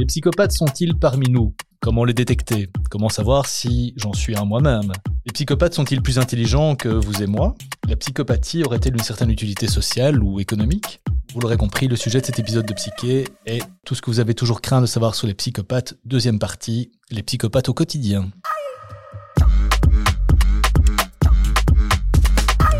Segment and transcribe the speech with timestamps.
[0.00, 1.54] Les psychopathes sont-ils parmi nous?
[1.82, 2.70] Comment les détecter?
[2.88, 4.92] Comment savoir si j'en suis un moi-même?
[5.26, 7.54] Les psychopathes sont-ils plus intelligents que vous et moi?
[7.86, 11.02] La psychopathie aurait-elle une certaine utilité sociale ou économique?
[11.34, 14.20] Vous l'aurez compris, le sujet de cet épisode de Psyché est tout ce que vous
[14.20, 18.30] avez toujours craint de savoir sur les psychopathes, deuxième partie, les psychopathes au quotidien.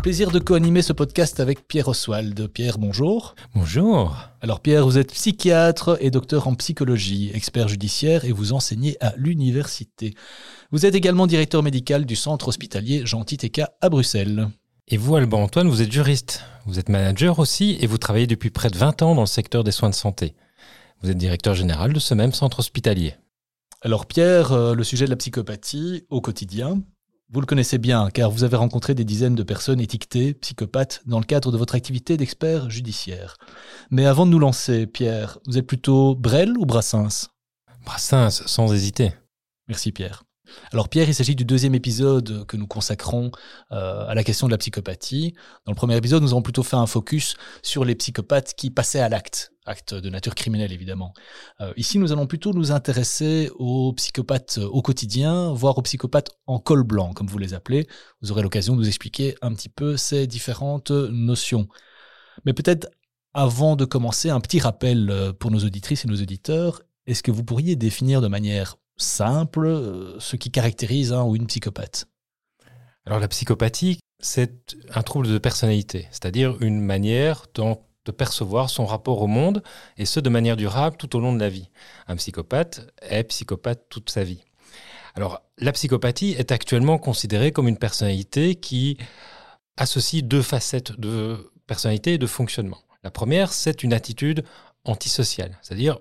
[0.00, 2.48] Le plaisir de co-animer ce podcast avec Pierre Oswald.
[2.48, 3.34] Pierre, bonjour.
[3.54, 4.16] Bonjour.
[4.40, 9.12] Alors Pierre, vous êtes psychiatre et docteur en psychologie, expert judiciaire et vous enseignez à
[9.18, 10.14] l'université.
[10.70, 14.48] Vous êtes également directeur médical du centre hospitalier Jean Titeka à Bruxelles.
[14.88, 16.44] Et vous, Alban Antoine, vous êtes juriste.
[16.64, 19.64] Vous êtes manager aussi et vous travaillez depuis près de 20 ans dans le secteur
[19.64, 20.34] des soins de santé.
[21.02, 23.16] Vous êtes directeur général de ce même centre hospitalier.
[23.82, 26.80] Alors Pierre, euh, le sujet de la psychopathie au quotidien,
[27.32, 31.20] vous le connaissez bien, car vous avez rencontré des dizaines de personnes étiquetées psychopathes dans
[31.20, 33.36] le cadre de votre activité d'expert judiciaire.
[33.90, 37.28] Mais avant de nous lancer, Pierre, vous êtes plutôt Brel ou Brassens?
[37.84, 39.12] Brassens, sans hésiter.
[39.68, 40.24] Merci Pierre.
[40.72, 43.30] Alors Pierre, il s'agit du deuxième épisode que nous consacrons
[43.72, 45.34] euh, à la question de la psychopathie.
[45.66, 49.00] Dans le premier épisode, nous avons plutôt fait un focus sur les psychopathes qui passaient
[49.00, 51.12] à l'acte, acte de nature criminelle évidemment.
[51.60, 56.58] Euh, ici, nous allons plutôt nous intéresser aux psychopathes au quotidien, voire aux psychopathes en
[56.58, 57.86] col blanc, comme vous les appelez.
[58.22, 61.68] Vous aurez l'occasion de nous expliquer un petit peu ces différentes notions.
[62.44, 62.88] Mais peut-être
[63.34, 66.82] avant de commencer, un petit rappel euh, pour nos auditrices et nos auditeurs.
[67.06, 71.46] Est-ce que vous pourriez définir de manière simple euh, ce qui caractérise un ou une
[71.46, 72.06] psychopathe
[73.06, 79.22] Alors la psychopathie, c'est un trouble de personnalité, c'est-à-dire une manière de percevoir son rapport
[79.22, 79.62] au monde,
[79.96, 81.70] et ce de manière durable tout au long de la vie.
[82.06, 84.44] Un psychopathe est psychopathe toute sa vie.
[85.14, 88.98] Alors la psychopathie est actuellement considérée comme une personnalité qui
[89.76, 92.82] associe deux facettes de personnalité et de fonctionnement.
[93.02, 94.44] La première, c'est une attitude
[94.84, 95.98] antisociale, c'est-à-dire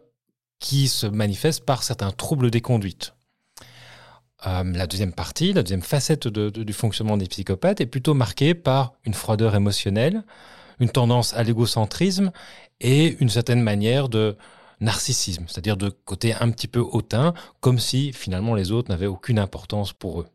[0.60, 3.14] qui se manifeste par certains troubles des conduites.
[4.48, 8.94] Euh, la deuxième partie, la deuxième facette du fonctionnement des psychopathes est plutôt marquée par
[9.04, 10.24] une froideur émotionnelle,
[10.80, 12.32] une tendance à l'égocentrisme
[12.80, 14.38] et une certaine manière de
[14.80, 19.40] narcissisme, c'est-à-dire de côté un petit peu hautain, comme si finalement les autres n'avaient aucune
[19.40, 20.28] importance pour eux.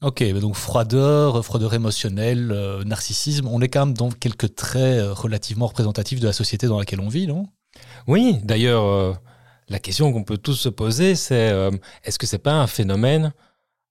[0.00, 5.12] Ok, donc froideur, froideur émotionnelle, euh, narcissisme, on est quand même dans quelques traits euh,
[5.12, 7.48] relativement représentatifs de la société dans laquelle on vit, non?
[8.06, 9.18] Oui, d'ailleurs,
[9.68, 11.70] la question qu'on peut tous se poser, c'est euh,
[12.04, 13.32] est-ce que c'est pas un phénomène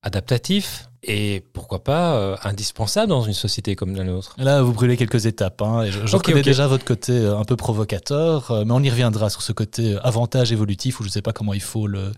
[0.01, 4.35] adaptatif et pourquoi pas euh, indispensable dans une société comme la nôtre?
[4.37, 5.61] Là, vous brûlez quelques étapes.
[5.61, 9.29] Hein, je, je reconnais déjà votre côté euh, un peu provocateur, mais on y reviendra
[9.29, 12.11] sur ce côté avantage évolutif, ou je ne sais pas comment il faut le,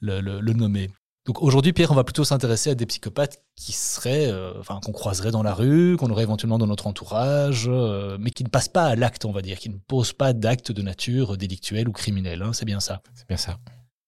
[0.00, 0.90] le nommer.
[1.28, 4.92] Donc aujourd'hui, Pierre, on va plutôt s'intéresser à des psychopathes qui seraient, euh, enfin, qu'on
[4.92, 8.70] croiserait dans la rue, qu'on aurait éventuellement dans notre entourage, euh, mais qui ne passent
[8.70, 11.92] pas à l'acte, on va dire, qui ne posent pas d'actes de nature délictuelle ou
[11.92, 12.40] criminelle.
[12.40, 13.02] Hein, c'est bien ça.
[13.14, 13.58] C'est bien ça.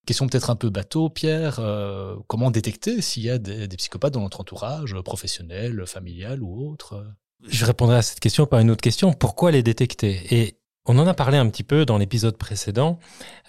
[0.07, 1.59] Question peut-être un peu bateau, Pierre.
[1.59, 6.71] Euh, comment détecter s'il y a des, des, psychopathes dans notre entourage, professionnel, familial ou
[6.71, 7.05] autre?
[7.47, 9.13] Je répondrai à cette question par une autre question.
[9.13, 10.23] Pourquoi les détecter?
[10.31, 12.99] Et on en a parlé un petit peu dans l'épisode précédent.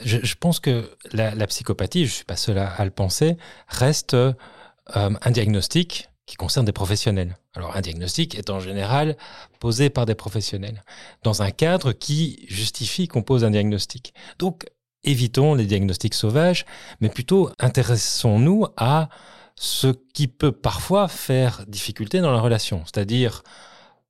[0.04, 3.38] Je, pense que la, psychopathie, je ne suis pas seul à, le penser,
[3.68, 4.34] reste euh,
[4.96, 7.38] un diagnostic qui concerne des professionnels.
[7.56, 9.18] Alors un diagnostic est en général
[9.60, 10.84] posé par des professionnels,
[11.24, 14.14] dans un cadre qui justifie qu'on pose un diagnostic.
[14.40, 14.66] Donc
[15.04, 16.66] évitons les diagnostics sauvages,
[17.02, 19.10] mais plutôt intéressons-nous à
[19.56, 23.44] ce qui peut parfois faire difficulté dans la relation, c'est-à-dire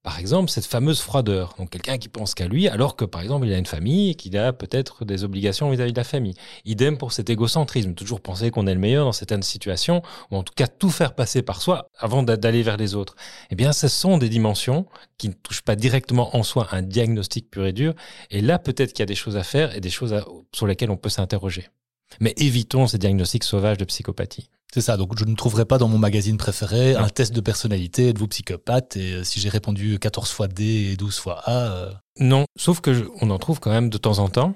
[0.04, 1.54] par exemple, cette fameuse froideur.
[1.60, 4.16] Donc quelqu'un qui pense qu'à lui, alors que par exemple il a une famille et
[4.16, 6.34] qu'il a peut-être des obligations vis-à-vis de la famille.
[6.66, 10.44] Idem pour cet égocentrisme, toujours penser qu'on est le meilleur dans certaines situations, ou en
[10.44, 13.16] tout cas tout faire passer par soi avant d'aller vers les autres.
[13.52, 14.88] Eh bien, ce sont des dimensions
[15.18, 17.94] qui ne touchent pas directement en soi un diagnostic pur et dur.
[18.32, 20.16] Et là, peut-être qu'il y a des choses à faire et des choses
[20.54, 21.70] sur lesquelles on peut s'interroger.
[22.20, 24.50] Mais évitons ces diagnostics sauvages de psychopathie.
[24.74, 28.10] C'est ça, donc je ne trouverai pas dans mon magazine préféré un test de personnalité,
[28.10, 31.52] êtes-vous psychopathe Et euh, si j'ai répondu 14 fois D et 12 fois A...
[31.52, 34.56] Euh, non, sauf que on en trouve quand même de temps en temps.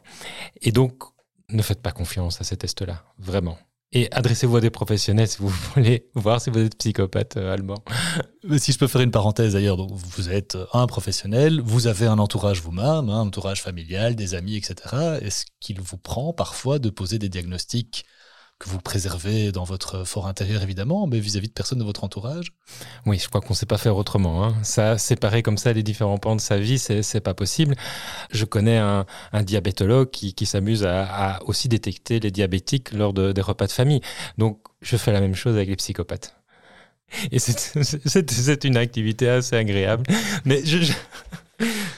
[0.62, 1.04] Et donc,
[1.50, 3.58] ne faites pas confiance à ces tests-là, vraiment.
[3.98, 7.82] Et adressez-vous à des professionnels si vous voulez voir si vous êtes psychopathe, euh, allemand.
[8.58, 12.20] si je peux faire une parenthèse d'ailleurs, donc vous êtes un professionnel, vous avez un
[12.20, 14.76] entourage vous-même, un entourage familial, des amis, etc.
[15.22, 18.06] Est-ce qu'il vous prend parfois de poser des diagnostics
[18.58, 22.54] que vous préservez dans votre fort intérieur évidemment, mais vis-à-vis de personnes de votre entourage
[23.06, 24.46] Oui, je crois qu'on ne sait pas faire autrement.
[24.46, 24.56] Hein.
[24.64, 27.76] Ça, séparer comme ça les différents pans de sa vie, c'est, pas possible.
[28.32, 29.06] Je connais un,
[29.44, 34.02] diabétologue qui, s'amuse à, aussi détecter les diabétiques lors des repas de famille.
[34.38, 36.36] Donc, je fais la même chose avec les psychopathes.
[37.32, 40.06] Et c'est, une activité assez agréable.
[40.46, 40.92] Mais je...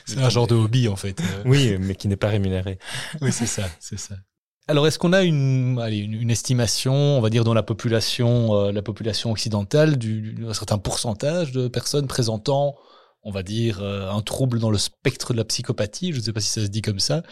[0.06, 1.22] C'est un genre de hobby en fait.
[1.46, 2.80] Oui, mais qui n'est pas rémunéré.
[3.22, 4.16] Oui, c'est ça, c'est ça.
[4.70, 9.32] Alors, est-ce qu'on a une, estimation, on va dire, dans la population, euh, la population
[9.32, 12.76] occidentale, d'un certain pourcentage de personnes présentant,
[13.24, 16.12] on va dire, euh, un trouble dans le spectre de la psychopathie?
[16.12, 17.24] Je ne sais pas si ça se dit comme ça.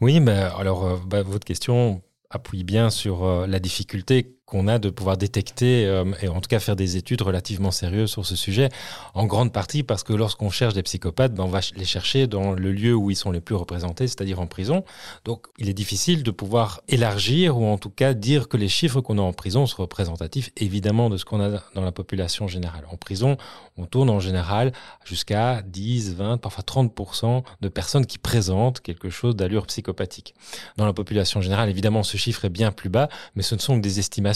[0.00, 2.00] Oui, mais alors, euh, bah, votre question
[2.30, 6.60] appuie bien sur la difficulté qu'on a de pouvoir détecter euh, et en tout cas
[6.60, 8.68] faire des études relativement sérieuses sur ce sujet,
[9.14, 12.52] en grande partie parce que lorsqu'on cherche des psychopathes, ben on va les chercher dans
[12.52, 14.84] le lieu où ils sont les plus représentés, c'est-à-dire en prison.
[15.24, 19.00] Donc il est difficile de pouvoir élargir ou en tout cas dire que les chiffres
[19.00, 22.84] qu'on a en prison sont représentatifs évidemment de ce qu'on a dans la population générale.
[22.90, 23.38] En prison,
[23.78, 24.72] on tourne en général
[25.04, 30.34] jusqu'à 10, 20, parfois 30% de personnes qui présentent quelque chose d'allure psychopathique.
[30.76, 33.76] Dans la population générale, évidemment, ce chiffre est bien plus bas, mais ce ne sont
[33.76, 34.33] que des estimations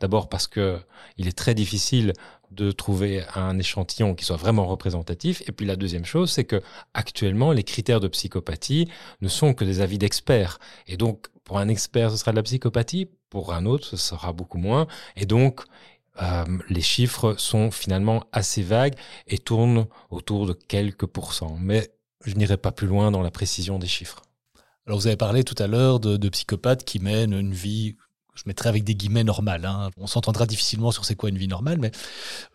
[0.00, 0.78] D'abord parce que
[1.16, 2.12] il est très difficile
[2.50, 5.42] de trouver un échantillon qui soit vraiment représentatif.
[5.48, 6.62] Et puis la deuxième chose, c'est que
[6.94, 8.88] actuellement, les critères de psychopathie
[9.20, 10.58] ne sont que des avis d'experts.
[10.86, 13.08] Et donc, pour un expert, ce sera de la psychopathie.
[13.28, 14.88] Pour un autre, ce sera beaucoup moins.
[15.16, 15.62] Et donc,
[16.20, 18.94] euh, les chiffres sont finalement assez vagues
[19.28, 21.56] et tournent autour de quelques pourcents.
[21.60, 21.90] Mais
[22.24, 24.22] je n'irai pas plus loin dans la précision des chiffres.
[24.86, 27.96] Alors vous avez parlé tout à l'heure de, de psychopathes qui mènent une vie
[28.42, 29.66] je mettrai avec des guillemets normales.
[29.66, 29.90] Hein.
[29.98, 31.90] On s'entendra difficilement sur c'est quoi une vie normale, mais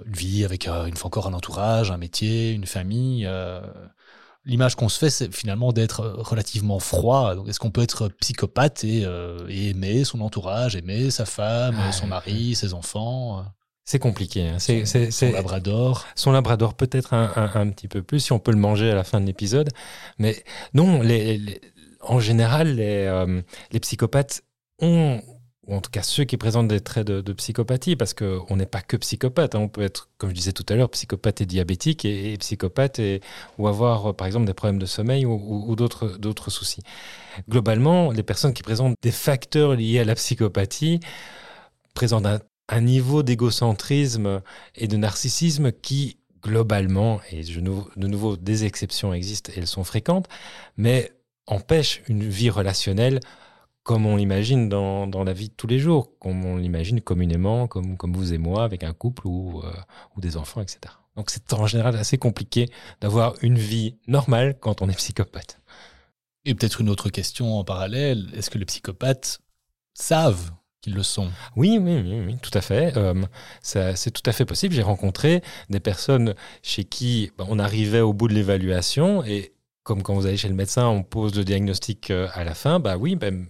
[0.04, 3.26] une vie avec euh, une fois encore un entourage, un métier, une famille.
[3.28, 3.62] Euh,
[4.46, 7.36] l'image qu'on se fait, c'est finalement d'être relativement froid.
[7.48, 12.56] Est-ce qu'on peut être psychopathe et, euh, aimer son entourage, aimer sa femme, son mari,
[12.56, 13.46] ses enfants
[13.88, 14.48] c'est compliqué.
[14.48, 14.58] Hein.
[14.58, 16.08] C'est, son, labrador.
[16.16, 19.22] Son labrador peut-être un, petit peu plus si on peut le manger à la fin
[19.22, 19.70] de l'épisode.
[20.18, 20.44] Mais
[20.74, 21.04] non,
[22.02, 23.36] en général, les,
[23.72, 24.42] les psychopathes
[24.82, 25.22] ont
[25.68, 28.82] ou en tout cas ceux qui présentent des traits de, psychopathie, parce qu'on n'est pas
[28.82, 29.60] que psychopathe, hein.
[29.60, 33.22] on peut être, comme je disais tout à l'heure, psychopathe et diabétique, et, psychopathe, et,
[33.58, 36.82] ou avoir par exemple des problèmes de sommeil ou, d'autres, soucis.
[37.50, 41.00] Globalement, les personnes qui présentent des facteurs liés à la psychopathie
[41.94, 44.42] présentent un, niveau d'égocentrisme
[44.76, 50.28] et de narcissisme qui, globalement, et de nouveau, des exceptions existent et elles sont fréquentes,
[50.78, 51.12] mais
[51.48, 53.20] empêchent une vie relationnelle
[53.86, 57.68] comme on l'imagine dans, dans, la vie de tous les jours, comme on l'imagine communément,
[57.68, 59.72] comme, comme vous et moi, avec un couple ou, euh,
[60.18, 60.80] ou des enfants, etc.
[61.16, 62.68] Donc c'est en général assez compliqué
[63.00, 65.62] d'avoir une vie normale quand on est psychopathe.
[66.46, 69.40] Et peut-être une autre question en parallèle, est-ce que les psychopathes
[69.94, 70.52] savent
[70.82, 71.30] qu'ils le sont?
[71.56, 72.98] Oui, oui, oui, tout à fait.
[72.98, 73.14] Euh,
[73.62, 74.74] c'est tout à fait possible.
[74.74, 76.34] J'ai rencontré des personnes
[76.64, 79.54] chez qui bah, on arrivait au bout de l'évaluation et
[79.84, 82.80] comme quand vous allez chez le médecin, on pose le diagnostic euh, à la fin,
[82.80, 83.46] bah oui, ben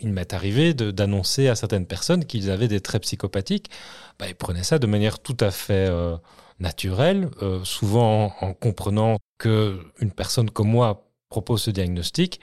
[0.00, 3.70] il m'est arrivé d'annoncer à certaines personnes qu'ils avaient des traits psychopathiques.
[4.18, 6.16] Bah, ils prenaient ça de manière tout à fait euh,
[6.60, 12.40] naturelle, euh, souvent en, comprenant que une personne comme moi propose ce diagnostic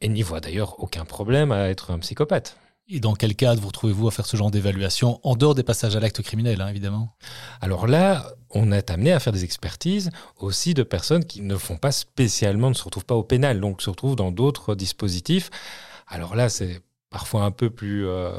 [0.00, 2.58] et n'y voit d'ailleurs aucun problème à être un psychopathe.
[2.86, 5.96] Et dans quel cadre vous retrouvez-vous à faire ce genre d'évaluation, en dehors des passages
[5.96, 7.16] à l'acte criminel, hein, évidemment?
[7.62, 11.78] Alors là, on est amené à faire des expertises aussi de personnes qui ne font
[11.78, 15.48] pas spécialement, ne se retrouvent pas au pénal, donc se retrouvent dans d'autres dispositifs.
[16.06, 16.82] Alors là, c'est
[17.14, 18.32] parfois un peu plus euh,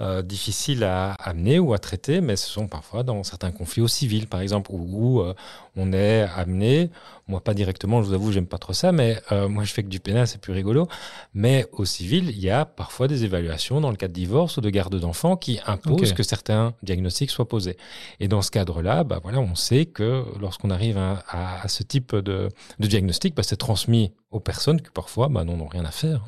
[0.00, 3.88] euh, difficiles à amener ou à traiter, mais ce sont parfois dans certains conflits au
[3.88, 5.34] civil, par exemple, où, euh,
[5.76, 6.90] on est amené,
[7.28, 9.88] moi pas directement, je vous avoue, j'aime pas trop ça, mais moi je fais que
[9.88, 10.86] du pénal, c'est plus rigolo,
[11.32, 14.60] mais au civil, il y a parfois des évaluations dans le cas de divorce ou
[14.60, 17.78] de garde d'enfants qui imposent que certains diagnostics soient posés.
[18.20, 22.50] Et dans ce cadre-là, bah voilà, on sait que lorsqu'on arrive à, ce type de,
[22.78, 26.22] diagnostic, bah, c'est transmis aux personnes qui parfois bah, n'en ont rien à faire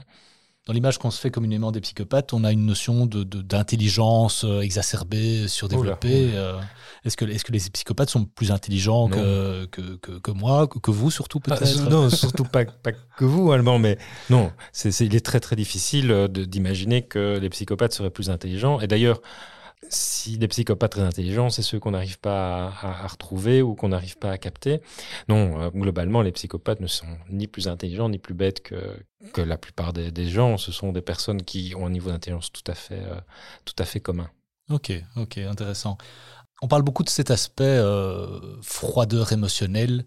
[0.66, 4.60] dans l'image qu'on se fait communément des psychopathes, on a une notion d'intelligence de, euh,
[4.62, 6.30] exacerbée, surdéveloppée.
[6.34, 6.58] Euh.
[7.04, 11.10] est-ce que, est que les psychopathes sont plus intelligents que, que, que, moi, que, vous
[11.10, 13.98] surtout ah, peut-être Non, surtout pas, pas que vous, Allemand, mais
[14.30, 14.52] non,
[15.00, 18.80] il est très très difficile euh, d'imaginer que les psychopathes seraient plus intelligents.
[18.80, 19.20] Et d'ailleurs,
[19.90, 24.18] si les psychopathes très intelligents, c'est ceux qu'on n'arrive pas à, retrouver ou qu'on n'arrive
[24.18, 24.80] pas à capter.
[25.28, 28.96] Non, euh, globalement, les psychopathes ne sont ni plus intelligents ni plus bêtes que,
[29.32, 30.56] que la plupart des, gens.
[30.56, 33.20] Ce sont des personnes qui ont un niveau d'intelligence tout à fait, euh,
[33.64, 34.30] tout à fait commun.
[34.70, 35.98] Ok, ok, intéressant.
[36.62, 40.06] On parle beaucoup de cet aspect euh, froideur émotionnelle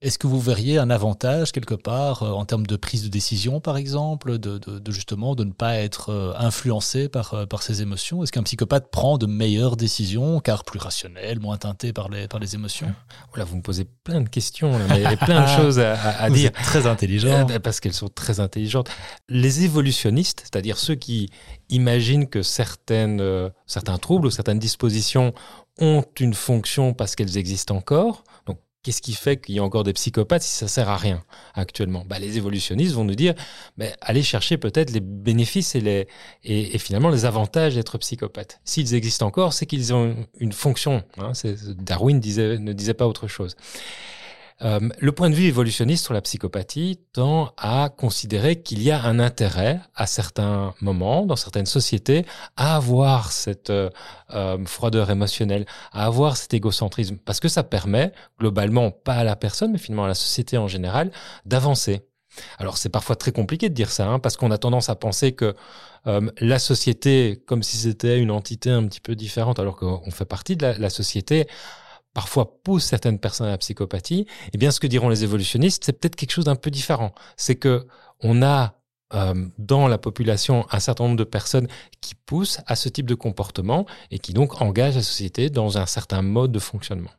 [0.00, 3.58] Est-ce que vous verriez un avantage quelque part euh, en termes de prise de décision,
[3.58, 4.60] par exemple, de,
[4.92, 8.22] justement de ne pas être euh, influencé par, euh, par ses émotions?
[8.22, 12.38] Est-ce qu'un psychopathe prend de meilleures décisions, car plus rationnelles, moins teintées par les, par
[12.38, 12.94] les émotions?
[13.30, 16.52] Voilà, vous me posez plein de questions, mais plein de choses à, dire.
[16.52, 17.46] très intelligent.
[17.46, 18.88] Ben, parce qu'elles sont très intelligentes.
[19.28, 21.28] Les évolutionnistes, c'est-à-dire ceux qui
[21.70, 25.34] imaginent que certaines, certains troubles ou certaines dispositions
[25.80, 29.82] ont une fonction parce qu'elles existent encore, donc Qu'est-ce qui fait qu'il y a encore
[29.82, 32.04] des psychopathes si ça sert à rien actuellement?
[32.06, 33.34] Bah, Les évolutionnistes vont nous dire
[33.76, 38.60] mais allez chercher peut-être les bénéfices et, finalement les avantages d'être psychopathe.
[38.64, 41.02] S'ils existent encore, c'est qu'ils ont une fonction.
[41.18, 41.32] Hein,
[41.76, 43.56] Darwin ne disait pas autre chose.
[44.62, 49.00] Euh, le point de vue évolutionniste sur la psychopathie tend à considérer qu'il y a
[49.02, 52.24] un intérêt à certains moments, dans certaines sociétés,
[52.56, 53.88] à avoir cette euh,
[54.34, 59.36] euh, froideur émotionnelle, à avoir cet égocentrisme, parce que ça permet, globalement, pas à la
[59.36, 61.12] personne, mais finalement à la société en général,
[61.44, 62.02] d'avancer.
[62.58, 65.32] Alors c'est parfois très compliqué de dire ça, hein, parce qu'on a tendance à penser
[65.32, 65.54] que
[66.40, 70.56] la société, comme si c'était une entité un petit peu différente, alors qu'on fait partie
[70.56, 71.46] de la société,
[72.18, 75.92] parfois pousse certaines personnes à la psychopathie, eh bien, ce que diront les évolutionnistes, c'est
[75.92, 77.14] peut-être quelque chose d'un peu différent.
[77.36, 77.86] C'est que
[78.24, 78.74] on a
[79.14, 81.68] euh, dans la population un certain nombre de personnes
[82.00, 85.86] qui poussent à ce type de comportement et qui donc engagent la société dans un
[85.86, 87.12] certain mode de fonctionnement.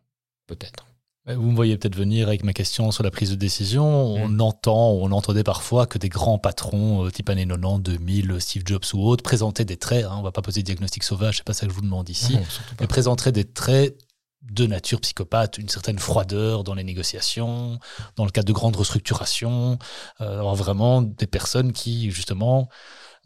[0.48, 0.86] Peut-être.
[1.27, 3.86] Vous me voyez peut-être venir avec ma question sur la prise de décision.
[3.86, 4.41] On mm.
[4.41, 8.84] entend, on entendait parfois que des grands patrons, euh, type années 90, 2000, Steve Jobs
[8.94, 10.03] ou autres, présentaient des traits.
[10.03, 12.10] Hein, on va pas poser de diagnostic sauvage, c'est pas ça que je vous demande
[12.10, 12.38] ici,
[12.82, 13.96] mais présenteraient des traits
[14.41, 17.79] de nature psychopathe, une certaine froideur dans les négociations,
[18.15, 19.77] dans le cadre de grandes restructurations,
[20.22, 22.69] euh, vraiment des personnes qui, justement,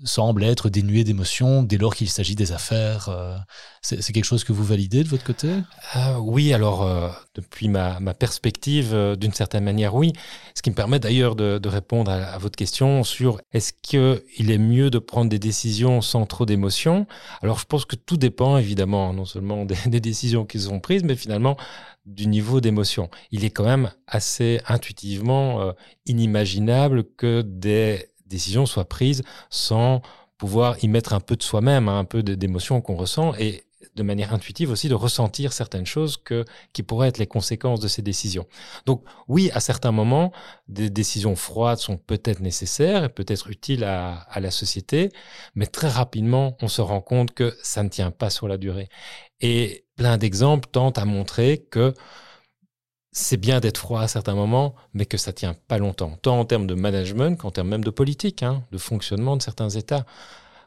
[0.04, 3.10] semble être dénué d'émotions dès lors qu'il s'agit des affaires.
[3.10, 3.36] Euh,
[3.82, 5.50] c'est quelque chose que vous validez de votre côté?
[5.96, 10.14] Euh, Oui, alors euh, depuis ma, perspective, d'une certaine manière, oui.
[10.56, 14.90] Ce qui me permet d'ailleurs de, répondre à, votre question sur est-ce qu'il est mieux
[14.90, 17.08] de prendre des décisions sans trop d'émotions?
[17.42, 21.04] Alors je pense que tout dépend évidemment, non seulement des, des décisions qui sont prises,
[21.04, 21.58] mais finalement
[22.06, 23.10] du niveau d'émotion.
[23.32, 25.74] Il est quand même assez intuitivement
[26.06, 30.02] inimaginable que des décision soit prise sans
[30.38, 33.63] pouvoir y mettre un peu de soi-même, hein, un peu d'émotion qu'on ressent et
[33.96, 37.88] de manière intuitive aussi de ressentir certaines choses que, qui pourraient être les conséquences de
[37.88, 38.46] ces décisions.
[38.86, 40.32] Donc oui, à certains moments,
[40.68, 45.12] des décisions froides sont peut-être nécessaires et peut-être utiles à la société,
[45.56, 48.90] mais très rapidement, on se rend compte que ça ne tient pas sur la durée.
[49.42, 51.94] Et plein d'exemples tentent à montrer que
[53.13, 56.46] c'est bien d'être froid à certains moments, mais que ça tient pas longtemps, tant en
[56.46, 60.05] termes de management qu'en termes même de politique, hein, de fonctionnement de certains États.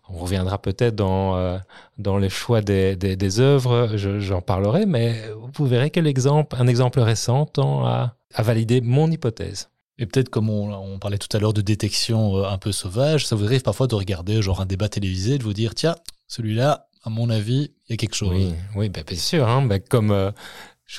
[0.09, 1.59] On reviendra peut-être dans, euh,
[1.99, 5.21] dans les choix des, des, œuvres, j'en parlerai, mais
[5.55, 9.69] vous verrez quel exemple, un exemple récent tend à, à valider mon hypothèse.
[9.99, 13.35] Et peut-être comme on, parlait tout à l'heure de détection euh, un peu sauvage, ça
[13.35, 15.97] vous arrive parfois de regarder genre un débat télévisé, de vous dire tiens,
[16.29, 18.31] celui-là, à mon avis, il y a quelque chose.
[18.31, 19.49] Oui, oui ben, bien sûr.
[19.49, 20.31] Hein, ben, comme euh,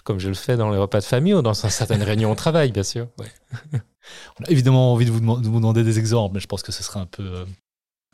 [0.04, 2.72] comme je le fais dans les repas de famille ou dans certaines réunions au travail,
[2.72, 3.08] bien sûr.
[4.40, 7.00] On a évidemment envie de vous, demander des exemples, mais je pense que ce serait
[7.00, 7.46] un peu, euh,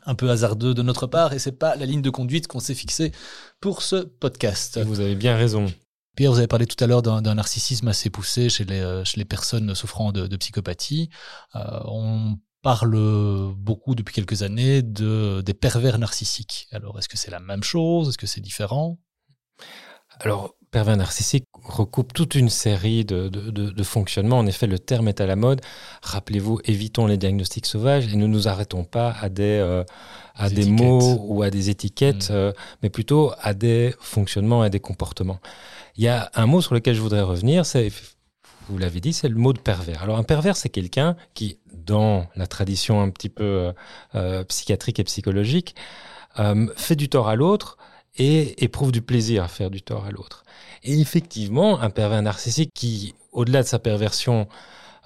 [0.06, 2.74] un peu hasardeux de notre part et c'est pas la ligne de conduite qu'on s'est
[2.74, 3.12] fixée
[3.60, 4.78] pour ce podcast.
[4.82, 5.72] vous avez bien raison.
[6.16, 9.18] Pierre, vous avez parlé tout à l'heure d'un narcissisme assez poussé chez les, euh, chez
[9.18, 11.10] les personnes souffrant de, psychopathie.
[11.56, 16.68] Euh, on parle beaucoup depuis quelques années de, des pervers narcissiques.
[16.70, 18.08] Alors, est-ce que c'est la même chose?
[18.08, 18.98] Est-ce que c'est différent?
[20.20, 24.38] Alors, pervers narcissique recoupe toute une série de, de, fonctionnements.
[24.38, 25.60] En effet, le terme est à la mode.
[26.02, 29.84] Rappelez-vous, évitons les diagnostics sauvages et ne nous arrêtons pas à des, euh,
[30.34, 32.34] à des, mots ou à des étiquettes, mm.
[32.34, 32.52] euh,
[32.82, 35.40] mais plutôt à des fonctionnements et des comportements.
[35.96, 37.90] Il y a un mot sur lequel je voudrais revenir, c'est,
[38.68, 40.02] vous l'avez dit, c'est le mot de pervers.
[40.02, 43.72] Alors un pervers, c'est quelqu'un qui, dans la tradition un petit peu
[44.14, 45.74] euh, psychiatrique et psychologique,
[46.76, 47.78] fait du tort à l'autre
[48.16, 50.44] et éprouve du plaisir à faire du tort à l'autre.
[50.82, 54.48] Et effectivement, un pervers narcissique qui, au-delà de sa perversion,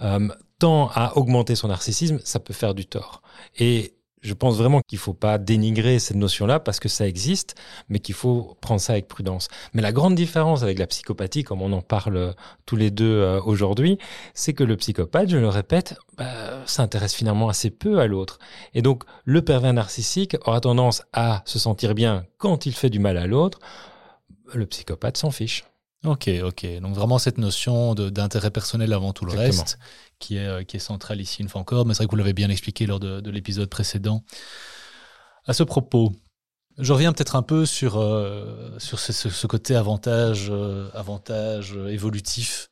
[0.02, 3.22] euh, tend à augmenter son narcissisme, ça peut faire du tort.
[3.58, 7.54] Et je pense vraiment qu'il ne faut pas dénigrer cette notion-là parce que ça existe,
[7.88, 9.48] mais qu'il faut prendre ça avec prudence.
[9.74, 12.34] Mais la grande différence avec la psychopathie, comme on en parle
[12.66, 13.98] tous les deux euh, aujourd'hui,
[14.34, 18.38] c'est que le psychopathe, je le répète, bah, s'intéresse finalement assez peu à l'autre.
[18.74, 22.98] Et donc, le pervers narcissique aura tendance à se sentir bien quand il fait du
[22.98, 23.58] mal à l'autre,
[24.54, 25.64] le psychopathe s'en fiche.
[26.04, 26.80] Ok, ok.
[26.80, 29.78] Donc vraiment cette notion d'intérêt personnel avant tout le reste,
[30.18, 32.18] qui est, euh, qui est centrale ici une fois encore, mais c'est vrai que vous
[32.18, 34.22] l'avez bien expliqué lors de, l'épisode précédent.
[35.46, 36.12] À ce propos,
[36.78, 42.68] je reviens peut-être un peu sur, euh, sur ce, côté avantage, euh, avantage évolutif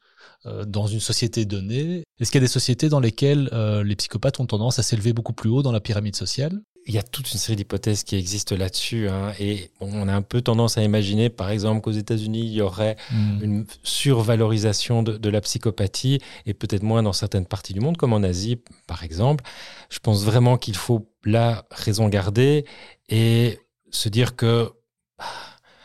[0.46, 2.04] euh, dans une société donnée.
[2.20, 3.50] Est-ce qu'il y a des sociétés dans lesquelles
[3.84, 6.60] les psychopathes ont tendance à s'élever beaucoup plus haut dans la pyramide sociale?
[6.86, 9.08] Il y a toute une série d'hypothèses qui existent là-dessus.
[9.08, 12.60] Hein, et on a un peu tendance à imaginer, par exemple, qu'aux États-Unis, il y
[12.60, 13.38] aurait hmm.
[13.42, 18.12] une survalorisation de, de, la psychopathie et peut-être moins dans certaines parties du monde, comme
[18.12, 19.44] en Asie, par exemple.
[19.90, 22.64] Je pense vraiment qu'il faut la raison garder
[23.08, 23.58] et
[23.90, 24.70] se dire que
[25.18, 25.24] bah,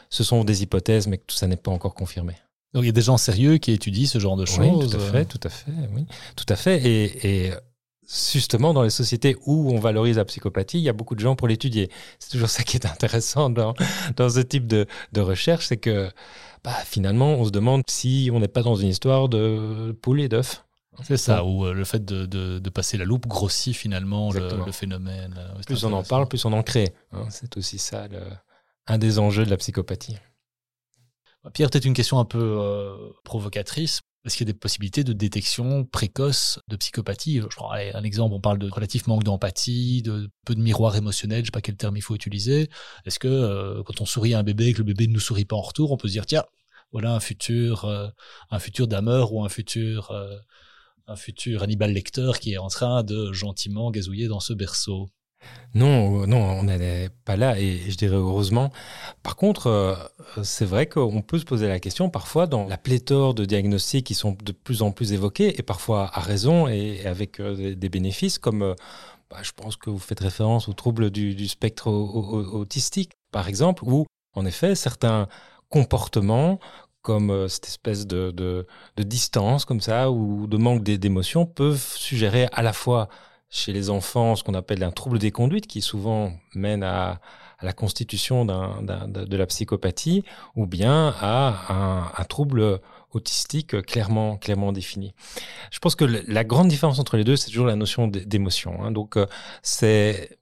[0.09, 2.33] ce sont des hypothèses, mais que tout ça n'est pas encore confirmé.
[2.73, 4.59] Donc il y a des gens sérieux qui étudient ce genre de choses.
[4.59, 6.05] Oui, tout à fait, tout à fait, oui,
[6.35, 6.85] tout à fait.
[6.85, 7.53] Et, et
[8.31, 11.35] justement, dans les sociétés où on valorise la psychopathie, il y a beaucoup de gens
[11.35, 11.89] pour l'étudier.
[12.19, 13.73] C'est toujours ça qui est intéressant dans,
[14.15, 16.09] dans ce type de, de recherche, c'est que
[16.63, 20.29] bah, finalement, on se demande si on n'est pas dans une histoire de poule et
[20.29, 20.65] d'œuf.
[21.03, 25.39] C'est ça, où euh, le fait de, de, passer la loupe grossit finalement le, phénomène.
[25.65, 26.93] plus on en parle, plus on en crée.
[27.11, 27.25] Hein.
[27.29, 28.19] C'est aussi ça le,
[28.87, 30.17] un des enjeux de la psychopathie.
[31.53, 34.01] Pierre, peut-être une question un peu euh, provocatrice.
[34.23, 38.35] Est-ce qu'il y a des possibilités de détection précoce de psychopathie Je prends un exemple,
[38.35, 41.61] on parle de relatif manque d'empathie, de peu de miroir émotionnel, je ne sais pas
[41.61, 42.69] quel terme il faut utiliser.
[43.05, 45.19] Est-ce que euh, quand on sourit à un bébé et que le bébé ne nous
[45.19, 46.43] sourit pas en retour, on peut se dire, tiens,
[46.91, 48.09] voilà un futur, euh,
[48.51, 50.11] un futur dameur ou un futur,
[51.07, 55.09] un futur Hannibal Lecter qui est en train de gentiment gazouiller dans ce berceau
[55.73, 58.71] non, non, on n'est pas là et je dirais heureusement.
[59.23, 59.95] Par contre, euh,
[60.43, 64.13] c'est vrai qu'on peut se poser la question parfois dans la pléthore de diagnostics qui
[64.13, 68.37] sont de plus en plus évoqués et parfois à raison et avec euh, des bénéfices
[68.37, 68.75] comme euh,
[69.29, 74.05] bah, je pense que vous faites référence aux troubles du, spectre autistique par exemple où
[74.33, 75.29] en effet certains
[75.69, 76.59] comportements
[77.01, 78.65] comme cette espèce de, de,
[78.97, 83.07] distance comme ça ou de manque d'émotion peuvent suggérer à la fois
[83.51, 87.19] chez les enfants ce qu'on appelle un trouble des conduites qui souvent mène à,
[87.61, 90.23] la constitution de la psychopathie
[90.55, 92.79] ou bien à un, trouble
[93.11, 95.13] autistique clairement, clairement défini.
[95.69, 98.83] Je pense que la grande différence entre les deux, c'est toujours la notion d'émotion.
[98.83, 98.91] Hein.
[98.91, 99.27] Donc, euh,
[99.61, 100.39] c'est...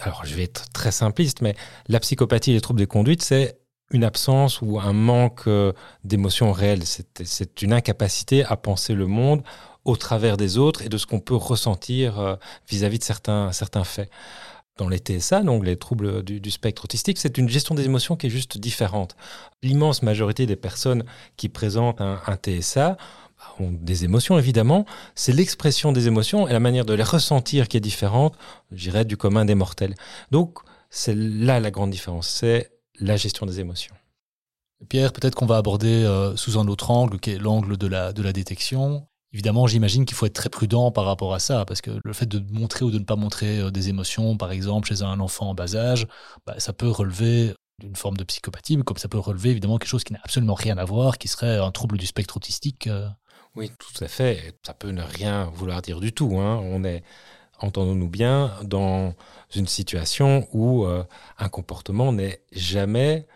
[0.00, 1.54] Alors, je vais être très simpliste, mais
[1.88, 3.58] la psychopathie et les troubles des conduites, c'est
[3.90, 5.72] une absence ou un manque euh,
[6.04, 6.84] d'émotion réelle.
[6.84, 9.42] C'est une incapacité à penser le monde
[9.88, 12.36] au travers des autres et de ce qu'on peut ressentir euh,
[12.68, 14.10] vis-à-vis de certains, certains faits.
[14.76, 18.28] Dans les TSA, donc les troubles du, spectre autistique, c'est une gestion des émotions qui
[18.28, 19.16] est juste différente.
[19.62, 21.04] L'immense majorité des personnes
[21.36, 22.96] qui présentent un, TSA
[23.58, 24.84] ont des émotions évidemment,
[25.16, 28.36] c'est l'expression des émotions et la manière de les ressentir qui est différente,
[28.70, 29.96] je dirais, du commun des mortels.
[30.30, 30.58] Donc
[30.90, 32.70] c'est là la grande différence, c'est
[33.00, 33.96] la gestion des émotions.
[34.88, 38.12] Pierre, peut-être qu'on va aborder euh, sous un autre angle, qui est l'angle de la,
[38.12, 39.08] de la détection.
[39.32, 42.26] Évidemment, j'imagine qu'il faut être très prudent par rapport à ça, parce que le fait
[42.26, 45.50] de montrer ou de ne pas montrer euh, des émotions, par exemple, chez un enfant
[45.50, 46.06] en bas âge,
[46.46, 49.90] bah, ça peut relever d'une forme de psychopathie, mais comme ça peut relever évidemment quelque
[49.90, 52.86] chose qui n'a absolument rien à voir, qui serait un trouble du spectre autistique.
[52.86, 53.06] Euh.
[53.54, 54.58] Oui, tout à fait.
[54.66, 56.38] Ça peut ne rien vouloir dire du tout.
[56.38, 56.60] Hein.
[56.62, 57.04] On est,
[57.60, 59.14] entendons-nous bien, dans
[59.54, 61.04] une situation où euh,
[61.38, 63.26] un comportement n'est jamais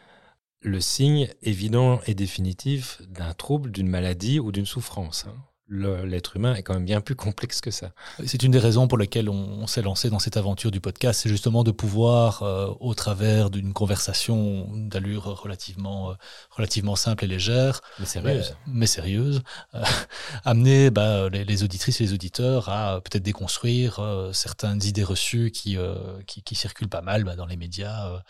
[0.61, 5.27] le signe évident et définitif d'un trouble, d'une maladie ou d'une souffrance.
[5.29, 5.37] Hein
[5.73, 7.93] l'être humain est quand même bien plus complexe que ça.
[8.27, 11.29] C'est une des raisons pour lesquelles on, s'est lancé dans cette aventure du podcast, c'est
[11.29, 16.15] justement de pouvoir, euh, au travers d'une conversation d'allure relativement, euh,
[16.51, 19.43] relativement simple et légère, mais sérieuse, euh, mais sérieuse
[20.45, 24.01] amener bah, les, auditrices et les auditeurs à peut-être déconstruire
[24.33, 25.79] certaines idées reçues qui,
[26.27, 28.23] qui, circulent pas mal bah, dans les médias,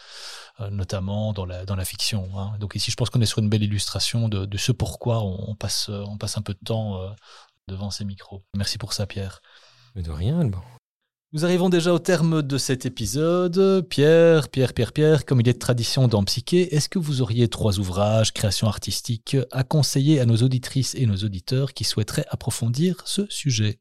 [0.70, 2.28] notamment dans la, dans la fiction.
[2.36, 2.52] Hein.
[2.60, 5.54] Donc ici, je pense qu'on est sur une belle illustration de, de ce pourquoi on,
[5.54, 7.00] passe, on passe un peu de temps
[7.68, 8.42] devant ces micros.
[8.56, 9.40] Merci pour ça, Pierre.
[9.94, 10.60] Mais de rien, bon.
[11.34, 13.86] Nous arrivons déjà au terme de cet épisode.
[13.88, 17.48] Pierre, Pierre, Pierre, Pierre, comme il est de tradition dans Psyché, est-ce que vous auriez
[17.48, 23.02] trois ouvrages, créations artistiques, à conseiller à nos auditrices et nos auditeurs qui souhaiteraient approfondir
[23.06, 23.80] ce sujet?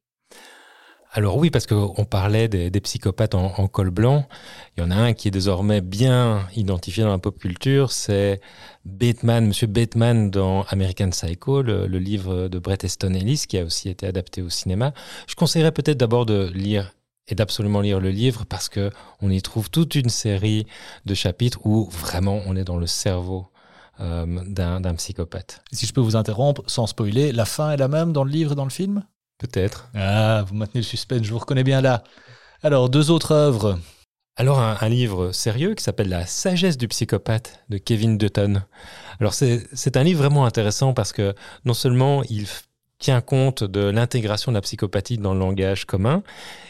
[1.13, 4.29] Alors oui, parce qu'on parlait des, psychopathes en, col blanc.
[4.77, 8.39] Il y en a un qui est désormais bien identifié dans la pop culture, c'est
[8.85, 13.89] Bateman, Monsieur Bateman dans American Psycho, le, livre de Bret Easton Ellis, qui a aussi
[13.89, 14.93] été adapté au cinéma.
[15.27, 16.93] Je conseillerais peut-être d'abord de lire
[17.27, 18.89] et d'absolument lire le livre parce que
[19.21, 20.65] on y trouve toute une série
[21.05, 23.47] de chapitres où vraiment on est dans le cerveau
[23.99, 25.61] euh, d'un psychopathe.
[25.73, 28.53] Si je peux vous interrompre, sans spoiler, la fin est la même dans le livre
[28.53, 29.03] et dans le film?
[29.41, 29.89] Peut-être.
[29.95, 32.03] Ah, vous maintenez le suspense, je vous reconnais bien là.
[32.61, 33.79] Alors, deux autres œuvres.
[34.35, 38.61] Alors, un, livre sérieux qui s'appelle La sagesse du psychopathe de Kevin Dutton.
[39.19, 41.33] Alors, c'est un livre vraiment intéressant parce que
[41.65, 42.45] non seulement il
[42.99, 46.21] tient compte de l'intégration de la psychopathie dans le langage commun,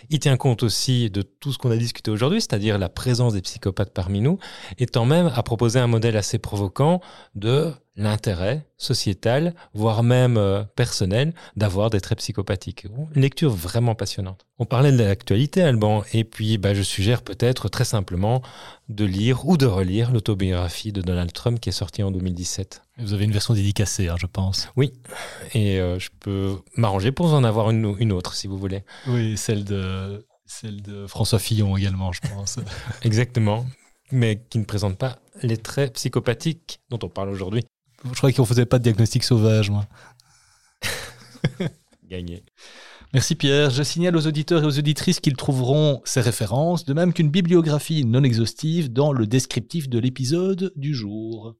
[0.09, 3.41] il tient compte aussi de tout ce qu'on a discuté aujourd'hui, c'est-à-dire la présence des
[3.41, 4.39] psychopathes parmi nous,
[4.77, 7.01] étant même à proposer un modèle assez provoquant
[7.35, 12.87] de l'intérêt sociétal, voire même euh, personnel, d'avoir des traits psychopathiques.
[13.15, 14.45] Une lecture vraiment passionnante.
[14.59, 18.41] On parlait de l'actualité, Alban, et puis bah, je suggère peut-être très simplement
[18.89, 22.81] de lire ou de relire l'autobiographie de Donald Trump qui est sortie en 2017.
[22.99, 24.69] Vous avez une version dédicacée, hein, je pense.
[24.75, 24.93] Oui,
[25.53, 28.83] et euh, je peux m'arranger pour en avoir une, une autre si vous voulez.
[29.07, 32.59] Oui, celle de celle de François Fillon également, je pense.
[33.03, 33.65] Exactement,
[34.11, 37.63] mais qui ne présente pas les traits psychopathiques dont on parle aujourd'hui.
[38.05, 39.85] Je croyais qu'on faisait pas de diagnostic sauvage, moi.
[42.09, 42.43] Gagné.
[43.13, 43.69] Merci Pierre.
[43.69, 48.05] Je signale aux auditeurs et aux auditrices qu'ils trouveront ces références, de même qu'une bibliographie
[48.05, 51.55] non exhaustive dans le descriptif de l'épisode du jour.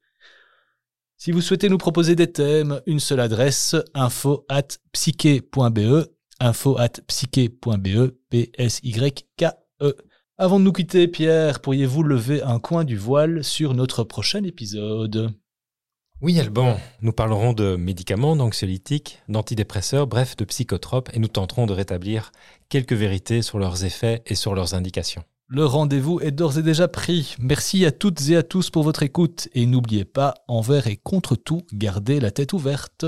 [1.17, 6.07] Si vous souhaitez nous proposer des thèmes, une seule adresse, info at psyche.be,
[6.39, 9.95] info at psyche.be, P-S-Y-K-E.
[10.37, 15.31] Avant de nous quitter, Pierre, pourriez-vous lever un coin du voile sur notre prochain épisode?
[16.21, 21.73] Oui, Alban, nous parlerons de médicaments, d'anxiolytiques, d'antidépresseurs, bref, de psychotropes, et nous tenterons de
[21.73, 22.31] rétablir
[22.69, 25.23] quelques vérités sur leurs effets et sur leurs indications.
[25.47, 27.35] Le rendez-vous est d'ores et déjà pris.
[27.39, 31.35] Merci à toutes et à tous pour votre écoute, et n'oubliez pas, envers et contre
[31.35, 33.05] tout, gardez la tête ouverte.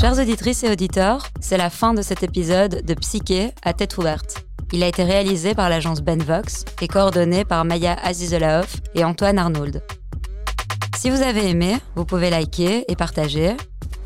[0.00, 4.46] Chers auditrices et auditeurs, c'est la fin de cet épisode de Psyché à tête ouverte.
[4.72, 9.82] Il a été réalisé par l'agence Benvox et coordonné par Maya Azizelaoff et Antoine Arnould.
[10.96, 13.54] Si vous avez aimé, vous pouvez liker et partager.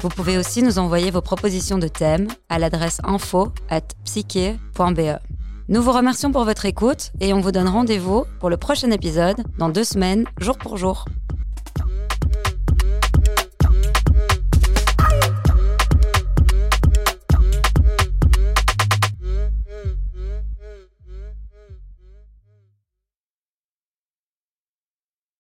[0.01, 5.21] Vous pouvez aussi nous envoyer vos propositions de thèmes à l'adresse info at psyche.be.
[5.69, 9.45] Nous vous remercions pour votre écoute et on vous donne rendez-vous pour le prochain épisode
[9.59, 11.05] dans deux semaines, jour pour jour.